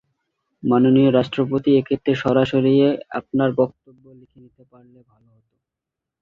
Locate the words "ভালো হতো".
5.11-5.55